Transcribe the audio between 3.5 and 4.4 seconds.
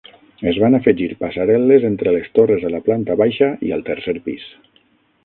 i al tercer